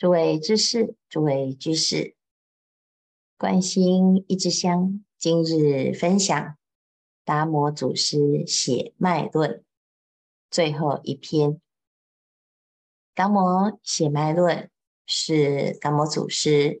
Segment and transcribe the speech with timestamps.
[0.00, 2.16] 诸位知识，诸位居士，
[3.36, 6.56] 观心一枝香，今日分享
[7.22, 9.62] 达摩祖师血脉论
[10.50, 11.60] 最后一篇。
[13.12, 14.70] 达摩血脉论
[15.04, 16.80] 是达摩祖师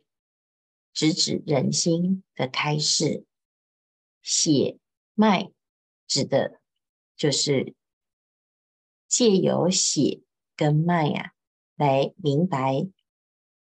[0.94, 3.26] 直指人心的开示。
[4.22, 4.78] 血
[5.12, 5.52] 脉
[6.06, 6.58] 指的
[7.14, 7.74] 就是
[9.06, 10.22] 借由血
[10.56, 11.32] 跟脉啊，
[11.76, 12.88] 来明白。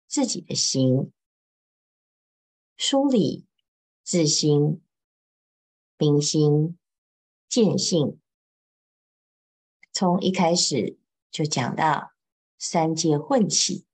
[0.09, 1.13] 自己的心，
[2.75, 3.45] 梳理
[4.03, 4.81] 自心、
[5.99, 6.79] 明心、
[7.47, 8.19] 见性，
[9.93, 10.97] 从一开始
[11.29, 12.11] 就讲到
[12.57, 13.85] 三界混起，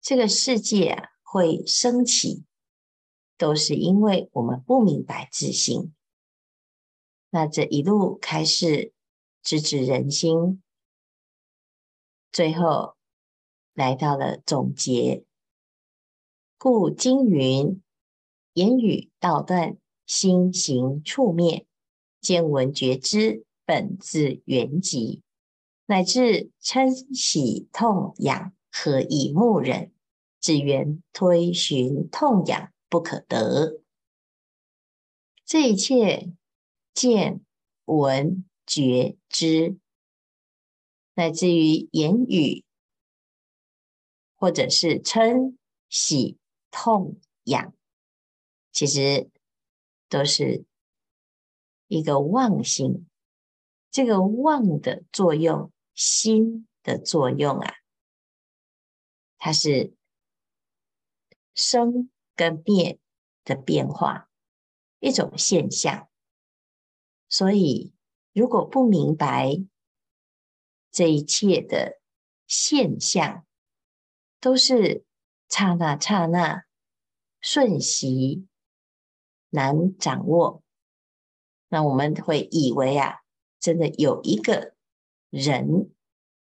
[0.00, 2.46] 这个世界啊会升起，
[3.36, 5.94] 都是因为我们不明白自心。
[7.28, 8.94] 那这一路开始
[9.42, 10.62] 直指人心，
[12.32, 12.93] 最后。
[13.74, 15.24] 来到了总结，
[16.56, 17.82] 故经云：
[18.52, 21.66] 言语道断，心行处灭，
[22.20, 25.22] 见闻觉知，本自圆寂，
[25.86, 29.90] 乃至嗔喜痛痒，何以目人？
[30.40, 33.80] 只缘推寻痛痒不可得。
[35.44, 36.32] 这一切
[36.92, 37.40] 见
[37.86, 39.78] 闻觉知，
[41.14, 42.63] 乃至于言语。
[44.44, 45.56] 或者是嗔、
[45.88, 46.36] 喜、
[46.70, 47.74] 痛、痒，
[48.72, 49.30] 其实
[50.10, 50.66] 都是
[51.88, 53.08] 一个妄心。
[53.90, 57.76] 这个妄的作用，心的作用啊，
[59.38, 59.94] 它是
[61.54, 63.00] 生跟灭
[63.44, 64.28] 的变化，
[65.00, 66.06] 一种现象。
[67.30, 67.94] 所以，
[68.34, 69.56] 如果不明白
[70.90, 71.98] 这一切的
[72.46, 73.46] 现象，
[74.44, 75.06] 都是
[75.48, 76.66] 刹那刹那
[77.40, 78.46] 瞬息
[79.48, 80.62] 难掌握，
[81.68, 83.20] 那我们会以为啊，
[83.58, 84.74] 真的有一个
[85.30, 85.94] 人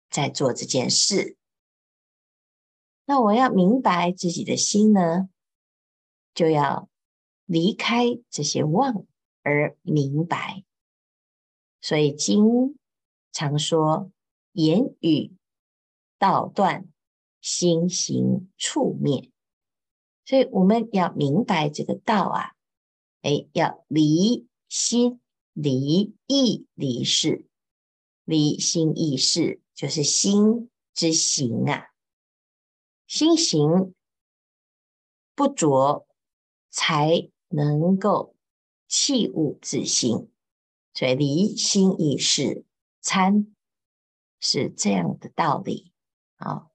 [0.09, 1.35] 在做这件事。
[3.03, 5.27] 那我要明白自己的心呢，
[6.33, 6.87] 就要
[7.43, 9.05] 离开这些妄
[9.43, 10.63] 而明白。
[11.81, 12.79] 所以经
[13.33, 14.09] 常说
[14.53, 15.35] 言语
[16.17, 16.87] 道断。
[17.41, 19.31] 心行处灭，
[20.25, 22.55] 所以我们要明白这个道啊，
[23.21, 25.21] 哎，要离心、
[25.53, 27.47] 离意、离事，
[28.25, 31.87] 离心意事就是心之行啊，
[33.07, 33.93] 心行
[35.33, 36.05] 不着，
[36.69, 38.35] 才能够
[38.87, 40.29] 契悟自性，
[40.93, 42.65] 所以离心意事
[43.01, 43.55] 参
[44.39, 45.93] 是这样的道理。
[46.35, 46.68] 啊。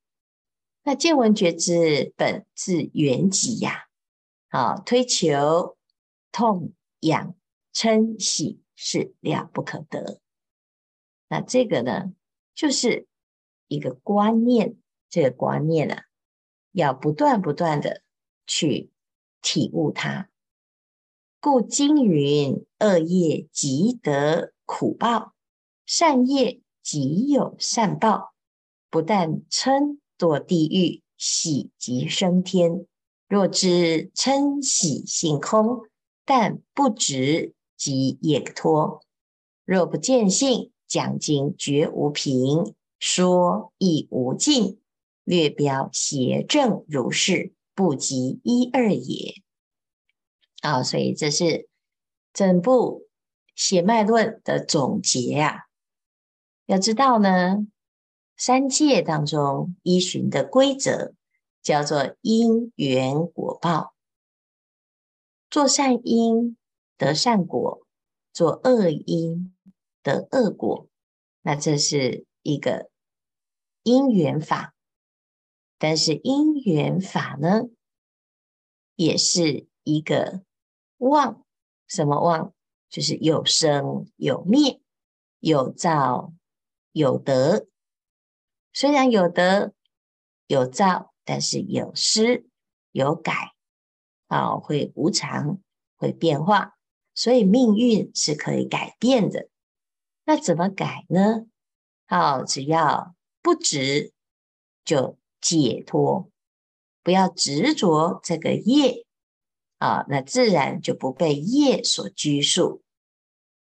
[0.87, 3.87] 那见闻觉知本自圆寂呀，
[4.49, 5.79] 啊，推求
[6.31, 7.35] 痛痒
[7.73, 10.21] 嗔喜是了不可得。
[11.29, 12.13] 那这个呢，
[12.55, 13.07] 就是
[13.67, 14.77] 一个观念，
[15.09, 16.05] 这个观念、啊，
[16.73, 18.03] 要不断不断的
[18.47, 18.91] 去
[19.41, 20.29] 体悟它。
[21.41, 25.33] 故经云：恶业即得苦报，
[25.87, 28.35] 善业即有善报。
[28.91, 29.99] 不但称。
[30.19, 32.87] 堕地狱，喜即升天。
[33.29, 35.83] 若知嗔喜性空，
[36.25, 39.03] 但不执即解脱。
[39.65, 44.79] 若不见性，讲经绝无凭，说亦无尽。
[45.25, 49.43] 略表邪正如是，不及一二也。
[50.61, 51.67] 啊、所以这是
[52.33, 53.09] 整部
[53.55, 55.61] 血脉论的总结啊。
[56.67, 57.67] 要知道呢。
[58.37, 61.15] 三界当中依循的规则
[61.63, 63.95] 叫做因缘果报，
[65.49, 66.57] 做善因
[66.99, 67.87] 得善果，
[68.33, 69.55] 做恶因
[70.03, 70.89] 得恶果。
[71.43, 72.91] 那这是一个
[73.83, 74.75] 因缘法，
[75.79, 77.69] 但是因缘法呢，
[78.97, 80.43] 也是一个
[80.99, 81.45] 妄，
[81.87, 82.53] 什么妄？
[82.89, 84.81] 就是有生有灭，
[85.39, 86.33] 有造
[86.93, 87.69] 有得。
[88.75, 89.73] 虽然有得
[90.49, 92.45] 有造，但是有失
[92.91, 93.55] 有改，
[94.27, 95.61] 啊，会无常，
[95.97, 96.75] 会变化，
[97.15, 99.49] 所以命运是可以改变的。
[100.25, 101.47] 那怎么改呢？
[102.07, 104.13] 好，只要不执，
[104.85, 106.29] 就解脱，
[107.05, 109.07] 不要执着这个业，
[109.79, 112.83] 啊，那自然就不被业所拘束。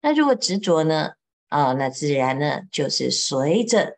[0.03, 1.13] 那如果执着呢？
[1.49, 3.98] 啊，那自然呢，就是随着。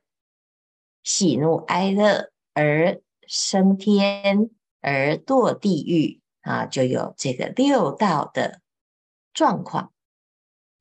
[1.02, 4.50] 喜怒哀乐而升天
[4.80, 8.60] 而堕地狱啊，就有这个六道的
[9.32, 9.92] 状况。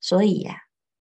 [0.00, 0.62] 所以呀、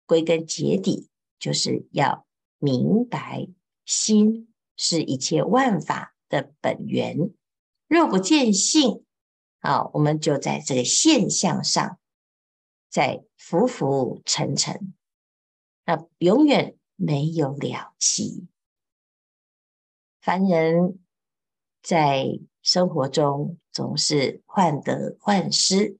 [0.06, 1.08] 归根结底
[1.38, 2.26] 就是要
[2.58, 3.48] 明白
[3.84, 7.30] 心是一切万法的本源。
[7.88, 9.04] 若不见性，
[9.60, 11.98] 啊，我们就在这个现象上
[12.88, 14.94] 在浮浮沉沉，
[15.84, 18.48] 那永远没有了期。
[20.26, 20.98] 凡人
[21.80, 25.98] 在生活中总是患得患失，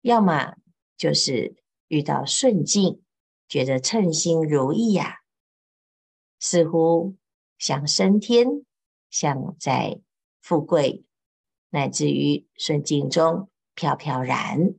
[0.00, 0.54] 要么
[0.96, 1.56] 就是
[1.88, 3.02] 遇到顺境，
[3.48, 5.22] 觉得称心如意呀、
[6.38, 7.16] 似乎
[7.58, 8.64] 想升天，
[9.10, 10.00] 想在
[10.40, 11.04] 富贵
[11.70, 14.76] 乃至于顺境中飘飘然，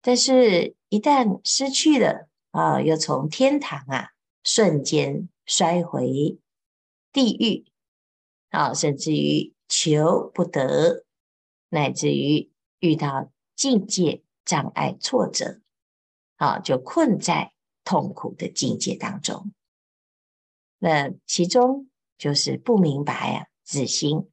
[0.00, 6.38] 但是，一旦失去了啊，又从天堂啊瞬间摔回。
[7.12, 7.66] 地狱
[8.50, 11.04] 啊，甚至于求不得，
[11.68, 12.50] 乃至于
[12.80, 15.60] 遇到境界障碍挫折，
[16.36, 17.52] 啊，就困在
[17.84, 19.52] 痛苦的境界当中。
[20.78, 24.28] 那其中就是不明白啊，自心。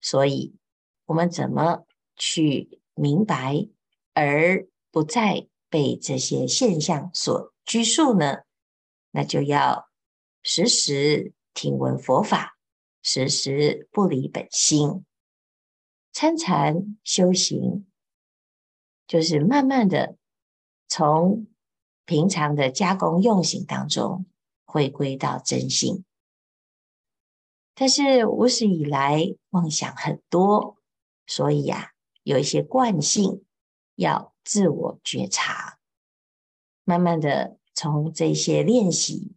[0.00, 0.54] 所以，
[1.06, 1.86] 我们怎么
[2.16, 3.68] 去明白，
[4.14, 8.38] 而不再被这些现象所拘束呢？
[9.10, 9.88] 那就要
[10.42, 11.32] 时时。
[11.54, 12.56] 听闻佛法，
[13.02, 15.04] 时时不离本心，
[16.12, 17.86] 参禅修行，
[19.06, 20.16] 就是慢慢的
[20.88, 21.46] 从
[22.04, 24.26] 平常的加工用行当中
[24.64, 26.04] 回归到真心。
[27.74, 30.76] 但是无始以来妄想很多，
[31.26, 33.44] 所以呀、有一些惯性
[33.94, 35.78] 要自我觉察，
[36.84, 39.34] 慢慢的从这些练习。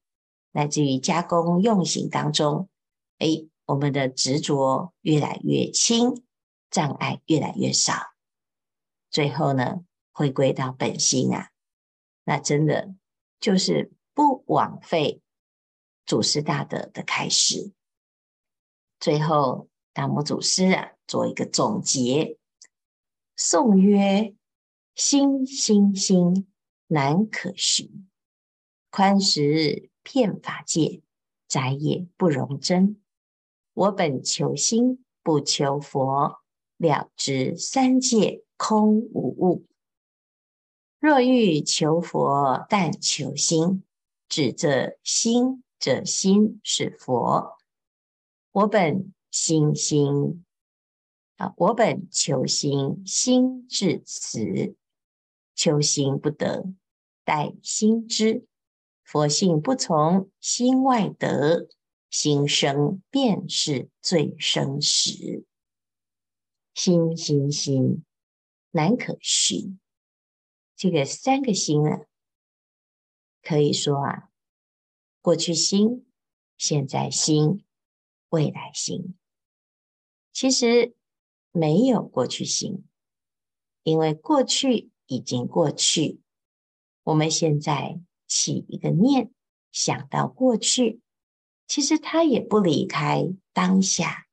[0.55, 2.69] 来自于加工用行当中，
[3.17, 6.23] 哎，我们的执着越来越轻，
[6.69, 7.93] 障碍越来越少，
[9.11, 11.49] 最后呢，回归到本心啊，
[12.23, 12.95] 那真的
[13.37, 15.21] 就是不枉费
[16.05, 17.73] 祖师大德的开示。
[18.97, 22.37] 最后，达摩祖师啊，做一个总结，
[23.35, 24.33] 颂曰
[24.95, 26.47] ：“心心心，
[26.87, 28.09] 难可寻，
[28.89, 31.01] 宽时。”遍法界，
[31.47, 33.01] 宅也不容真。
[33.73, 36.37] 我本求心，不求佛，
[36.77, 39.65] 了知三界空无物。
[40.99, 43.83] 若欲求佛，但求心，
[44.29, 47.57] 指这心，者心是佛。
[48.51, 50.45] 我本心心
[51.37, 54.75] 啊，我本求心，心至此，
[55.55, 56.65] 求心不得，
[57.23, 58.45] 待心知。
[59.05, 61.69] 佛性不从心外得，
[62.09, 65.45] 心生便是最生实。
[66.73, 68.03] 心心心，
[68.71, 69.79] 难可寻。
[70.75, 72.07] 这个三个心啊，
[73.43, 74.31] 可以说啊，
[75.21, 76.07] 过去心、
[76.57, 77.63] 现在心、
[78.29, 79.15] 未来心。
[80.33, 80.95] 其实
[81.51, 82.83] 没有过去心，
[83.83, 86.21] 因为过去已经过去，
[87.03, 88.01] 我们现在。
[88.27, 89.31] 起一个念，
[89.71, 91.01] 想到过去，
[91.67, 94.27] 其实他也不离开当下，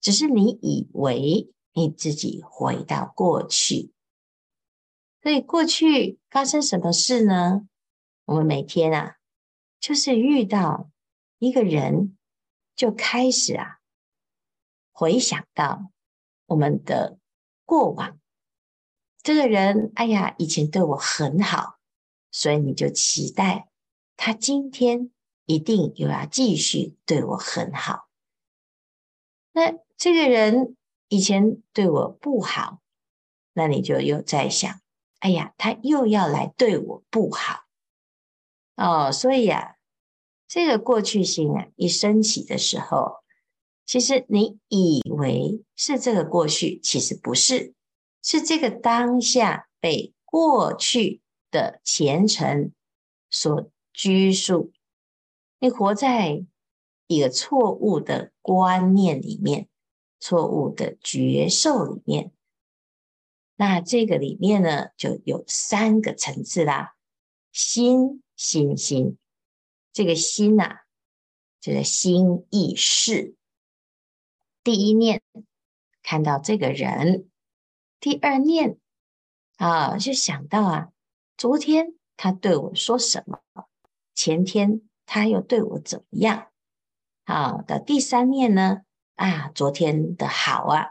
[0.00, 3.92] 只是你以为你自己回到过去。
[5.22, 7.68] 所以过去发生什么事呢？
[8.24, 9.16] 我们每天啊，
[9.80, 10.90] 就是遇到
[11.38, 12.16] 一个人，
[12.76, 13.78] 就开始啊，
[14.92, 15.90] 回想到
[16.46, 17.18] 我们的
[17.64, 18.18] 过往。
[19.22, 21.77] 这个人，哎呀，以前对我很好。
[22.30, 23.68] 所以你就期待
[24.16, 25.10] 他今天
[25.46, 28.08] 一定又要继续对我很好。
[29.52, 30.76] 那这个人
[31.08, 32.80] 以前对我不好，
[33.54, 34.80] 那你就又在想：
[35.20, 37.64] 哎呀，他又要来对我不好
[38.76, 39.10] 哦。
[39.10, 39.76] 所以啊，
[40.46, 43.24] 这个过去心啊一升起的时候，
[43.86, 47.74] 其实你以为是这个过去，其实不是，
[48.22, 51.22] 是这个当下被过去。
[51.50, 52.72] 的前程
[53.30, 54.72] 所拘束，
[55.58, 56.44] 你活在
[57.06, 59.68] 一个错误的观念里面，
[60.20, 62.32] 错误的觉受里面。
[63.56, 66.96] 那这个里面呢，就有三个层次啦：
[67.52, 69.18] 心、心、心。
[69.92, 70.80] 这个心呐、啊，
[71.60, 73.34] 就是心意识。
[74.62, 75.22] 第一念
[76.02, 77.28] 看到这个人，
[77.98, 78.78] 第二念
[79.56, 80.92] 啊，就想到啊。
[81.38, 83.38] 昨天他对我说什么？
[84.12, 86.48] 前天他又对我怎么样？
[87.24, 88.80] 好，到第三面呢，
[89.14, 90.86] 啊，昨天的好啊，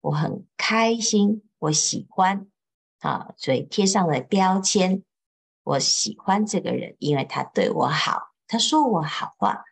[0.00, 2.46] 我很开心，我喜欢，
[3.00, 5.02] 啊，所以贴上了标签，
[5.64, 9.64] 我喜欢这个人，因为他对我好，他说我好话。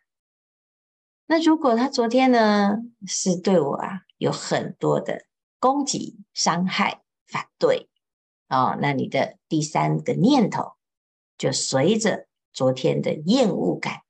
[1.25, 5.23] 那如果他昨天呢，是对我啊有很多的
[5.57, 7.89] 攻击、伤害、反对，
[8.51, 10.73] 哦，那你的第三个念头
[11.37, 14.01] 就随着昨天的厌恶感，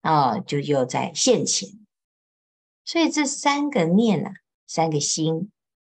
[0.00, 1.68] 啊、哦，就又在现前。
[2.82, 4.32] 所以这三个念啊，
[4.66, 5.52] 三个心，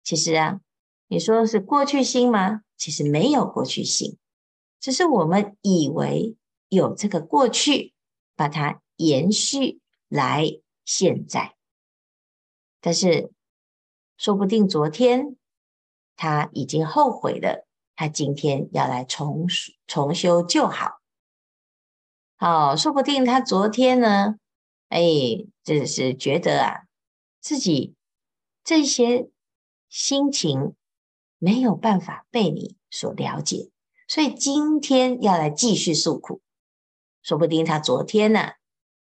[0.03, 0.59] 其实啊，
[1.07, 2.61] 你说是过去心吗？
[2.75, 4.17] 其实没有过去心，
[4.79, 6.35] 只是我们以为
[6.69, 7.93] 有这个过去，
[8.35, 11.55] 把它延续来现在，
[12.81, 13.31] 但是
[14.17, 15.37] 说不定昨天。
[16.17, 17.64] 他已经后悔了，
[17.95, 19.47] 他今天要来重
[19.87, 20.99] 重修旧好。
[22.37, 24.35] 好，说不定他昨天呢，
[24.89, 25.01] 哎，
[25.63, 26.81] 这是觉得啊，
[27.39, 27.95] 自己
[28.63, 29.29] 这些
[29.87, 30.75] 心情
[31.37, 33.69] 没有办法被你所了解，
[34.07, 36.41] 所以今天要来继续诉苦。
[37.21, 38.51] 说不定他昨天呢，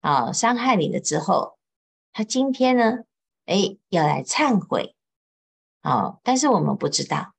[0.01, 1.59] 啊，伤害你了之后，
[2.13, 3.05] 他今天呢，
[3.45, 4.97] 哎，要来忏悔。
[5.83, 7.35] 好，但是我们不知道，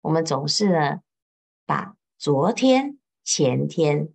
[0.00, 1.02] 我们总是呢，
[1.66, 4.14] 把昨天、前天，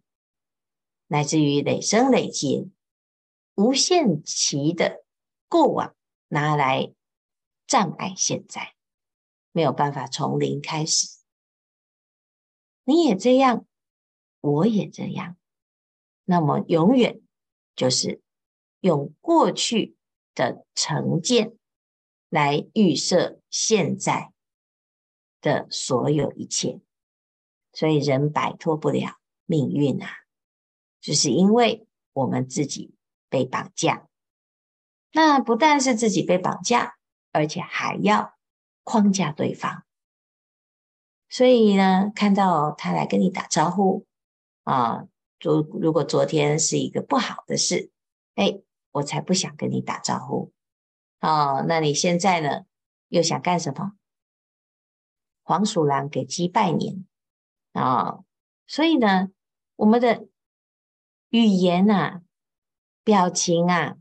[1.07, 2.69] 乃至于累生累劫、
[3.55, 5.05] 无限期的
[5.47, 5.95] 过往
[6.27, 6.93] 拿来
[7.67, 8.75] 障碍现在，
[9.51, 11.19] 没有办法从零开始。
[12.83, 13.65] 你也这样，
[14.41, 15.37] 我也这样，
[16.23, 17.21] 那么永远
[17.75, 18.21] 就是
[18.79, 19.95] 用过去
[20.33, 21.57] 的成见。
[22.27, 24.33] 来预设现在
[25.45, 26.81] 的所有一切，
[27.71, 30.09] 所以人摆脱不了命运啊，
[30.99, 32.95] 就是因为我们自己
[33.29, 34.07] 被绑架。
[35.11, 36.97] 那不但是自己被绑架，
[37.31, 38.33] 而且还要
[38.83, 39.83] 框架对方。
[41.29, 44.07] 所以呢，看到他来跟你打招呼
[44.63, 45.05] 啊，
[45.39, 47.91] 昨如果昨天是一个不好的事，
[48.33, 48.61] 哎，
[48.93, 50.51] 我才不想跟你打招呼。
[51.21, 52.65] 哦，那你现在呢？
[53.09, 53.93] 又想干什么？
[55.45, 57.05] 黄鼠狼给鸡拜年
[57.71, 58.25] 啊、哦！
[58.65, 59.29] 所以呢，
[59.75, 60.27] 我们的
[61.29, 62.23] 语言啊、
[63.03, 63.97] 表情啊，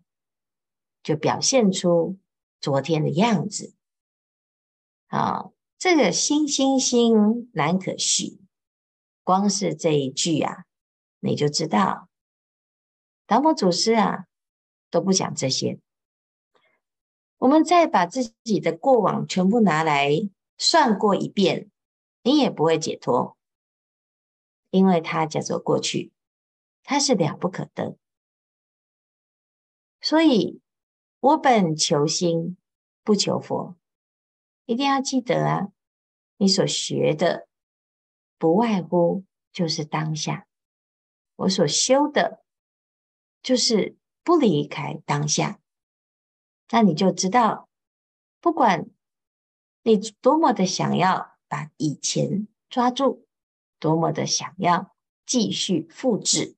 [1.03, 2.19] 就表现出
[2.61, 3.75] 昨天的样子。
[5.09, 8.41] 啊、哦，这个心心心难可续，
[9.23, 10.65] 光是这一句啊，
[11.21, 12.09] 你就知道，
[13.27, 14.25] 达摩祖师啊
[14.91, 15.79] 都不讲这些。
[17.37, 20.09] 我们再把自己的过往全部拿来
[20.65, 21.71] 算过一遍，
[22.23, 23.37] 你也不会解脱，
[24.71, 26.11] 因为它叫做过去，
[26.83, 27.99] 它是了不可得。
[30.01, 30.63] 所以，
[31.21, 32.57] 我本求心，
[33.03, 33.77] 不求佛，
[34.65, 35.69] 一定要记得啊！
[36.39, 37.47] 你所学的，
[38.39, 40.47] 不外乎就是当下。
[41.37, 42.43] 我所修的，
[43.43, 45.61] 就是不离开当下。
[46.71, 47.69] 那你就知道，
[48.41, 48.89] 不管
[49.87, 53.27] 你多么的想要把以前抓住，
[53.79, 56.57] 多么的想要继续复制，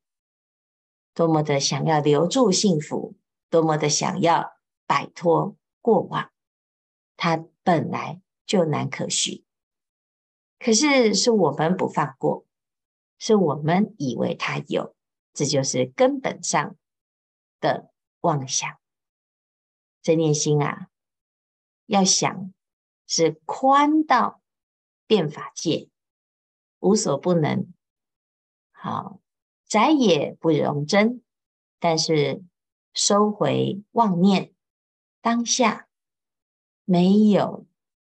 [1.13, 3.17] 多么的想要留住幸福，
[3.51, 4.57] 多么的想要
[4.87, 6.31] 摆脱过往，
[7.17, 9.45] 它本来就难可续。
[10.61, 12.47] 可是是我们不放过，
[13.19, 14.95] 是我们以为它有，
[15.33, 16.77] 这就是根本上
[17.59, 17.91] 的
[18.21, 18.79] 妄想。
[20.01, 20.89] 这念心啊，
[21.87, 22.53] 要想
[23.07, 24.41] 是宽到
[25.07, 25.89] 遍法界，
[26.81, 27.73] 无所不能。
[28.73, 29.21] 好，
[29.67, 31.23] 窄也不容真，
[31.79, 32.43] 但是
[32.93, 34.53] 收回妄念，
[35.21, 35.89] 当下
[36.85, 37.67] 没有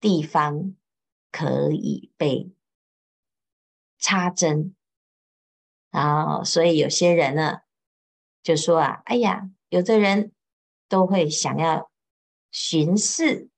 [0.01, 0.77] 地方
[1.31, 2.53] 可以被
[3.99, 4.75] 插针。
[5.91, 7.61] 然后，所以有些人呢，
[8.43, 10.33] 就说啊，哎呀，有的人。
[10.91, 11.89] 都会想要
[12.51, 13.49] 寻视、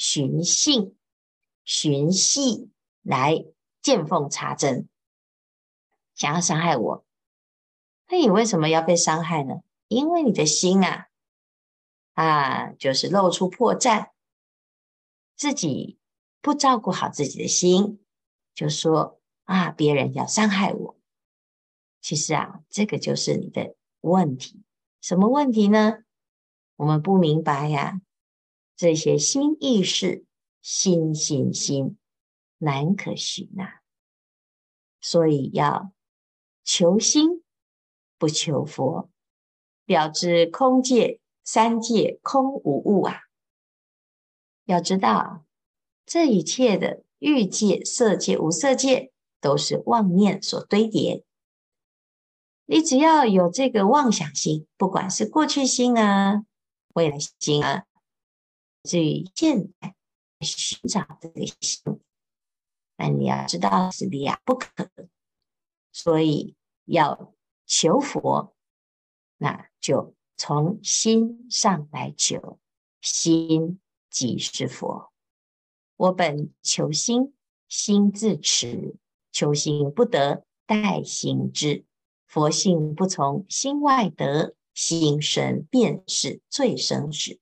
[0.00, 0.96] 寻性、
[1.62, 2.70] 寻隙
[3.02, 3.44] 来
[3.82, 4.88] 见缝插针，
[6.14, 7.04] 想要伤害我。
[8.08, 9.56] 那你为什么要被伤害呢？
[9.88, 11.08] 因为你的心啊，
[12.14, 14.12] 啊，就是露出破绽，
[15.36, 15.98] 自己
[16.40, 18.02] 不照顾好自己的心，
[18.54, 20.98] 就说啊，别人要伤害我。
[22.00, 24.62] 其实啊，这个就是你的问题。
[25.02, 26.04] 什么问题呢？
[26.76, 28.00] 我们不明白呀，
[28.80, 30.24] 这些心意识，
[30.62, 31.98] 心心心
[32.56, 33.80] 难可寻呐，
[35.02, 35.92] 所以要
[36.64, 37.44] 求心
[38.16, 39.10] 不求佛，
[39.84, 43.24] 了知空界三界空无物啊！
[44.64, 45.44] 要知道，
[46.06, 51.22] 这一切的欲界、色界、无色界，都是妄念所堆叠。
[52.64, 56.46] 你只要有这个妄想心，不管是过去心啊、
[56.94, 57.84] 未来心啊，
[58.82, 59.94] 至于现在
[60.40, 62.00] 寻找这个心，
[62.96, 64.90] 那你要知道是两不可，
[65.92, 67.34] 所以要
[67.66, 68.54] 求佛，
[69.36, 72.58] 那就从心上来求，
[73.00, 75.12] 心即是佛。
[75.96, 77.34] 我本求心，
[77.68, 78.96] 心自持；
[79.30, 81.84] 求心不得，待心至。
[82.26, 87.38] 佛性不从心外得，心生便是最生死。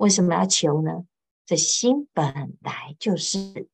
[0.00, 1.06] 为什么要求呢？
[1.44, 3.68] 这心本来就是，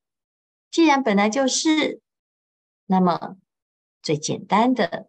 [0.72, 2.02] 既然本来就是，
[2.86, 3.36] 那么
[4.02, 5.08] 最简单的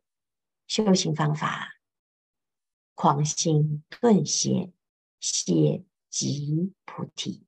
[0.67, 1.79] 修行方法，
[2.93, 4.71] 狂心顿歇，
[5.19, 7.43] 歇即菩提。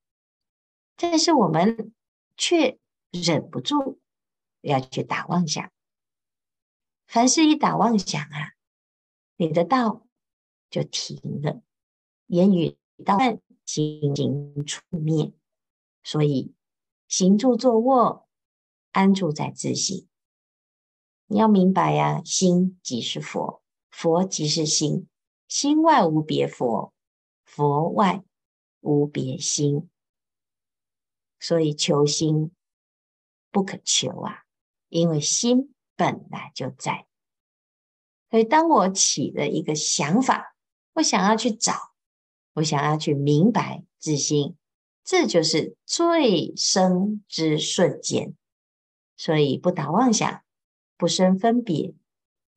[0.95, 1.93] 但是我们
[2.37, 2.79] 却
[3.11, 3.99] 忍不住
[4.61, 5.71] 要去打妄想。
[7.05, 8.55] 凡是一打妄想啊，
[9.35, 10.07] 你的道
[10.71, 11.61] 就停了，
[12.25, 13.39] 言语道断，
[13.71, 15.31] 心行处灭。
[16.03, 16.55] 所以
[17.07, 18.27] 行住坐卧，
[18.91, 20.07] 安住在自性。
[21.27, 23.61] 你要明白呀、心即是佛，
[23.91, 25.07] 佛即是心，
[25.47, 26.93] 心外无别佛，
[27.45, 28.23] 佛外
[28.79, 29.89] 无别心。
[31.39, 32.51] 所以求心
[33.51, 34.45] 不可求啊，
[34.87, 35.73] 因为心。
[35.99, 37.07] 本来就在，
[38.29, 40.55] 所以当我起了一个想法，
[40.93, 41.73] 我想要去找，
[42.53, 44.55] 我想要去明白自心，
[45.03, 48.35] 这就是最生之瞬间。
[49.15, 50.43] 所以不打妄想，
[50.97, 51.93] 不生分别。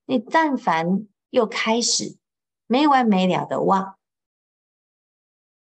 [0.05, 2.17] 你但凡又开始
[2.67, 3.97] 没完没了的妄，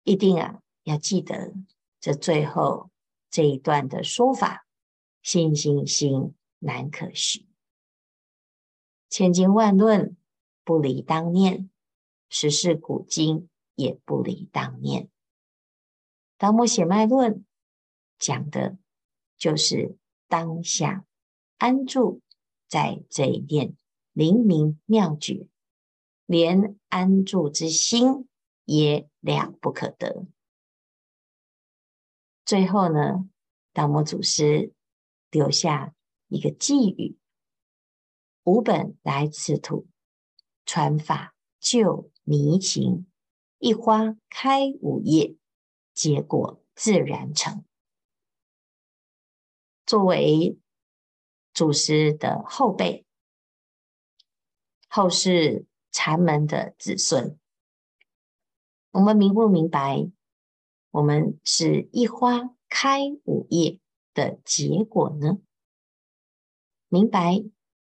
[0.03, 1.53] 一定啊要记得
[1.99, 2.89] 这最后
[3.29, 4.65] 这一段的说法：
[5.21, 7.45] 心心心难可虚。
[9.09, 10.15] 千经万论
[10.63, 11.69] 不离当念，
[12.29, 15.09] 十世古今也不离当念。
[16.37, 17.45] 达摩写脉论
[18.17, 18.77] 讲的
[19.37, 21.05] 就是当下
[21.57, 22.21] 安住
[22.67, 23.77] 在这一念
[24.11, 25.47] 灵明妙觉，
[26.25, 28.27] 连安住之心
[28.65, 30.27] 也了不可得。
[32.43, 33.29] 最后呢，
[33.71, 34.73] 达摩祖师
[35.31, 35.95] 留下
[36.27, 37.17] 一个寄语。
[38.43, 39.87] 吾本来此土，
[40.65, 43.08] 传法救迷情。
[43.59, 45.35] 一花开五叶，
[45.93, 47.63] 结果自然成。
[49.85, 50.57] 作为
[51.53, 53.05] 祖师的后辈，
[54.87, 57.37] 后世禅门的子孙，
[58.91, 60.09] 我们明不明白？
[60.89, 63.79] 我们是一花开五叶
[64.13, 65.39] 的结果呢？
[66.87, 67.43] 明白。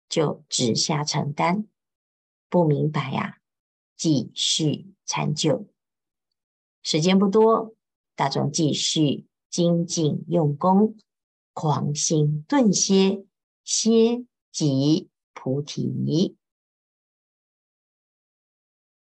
[0.08, 1.66] 就直下承担，
[2.50, 3.40] 不明白呀、
[3.96, 5.66] 继续参究。
[6.82, 7.74] 时间不多，
[8.16, 10.96] 大众继续精进用功，
[11.52, 13.26] 狂心顿歇，
[13.62, 16.38] 歇即菩提。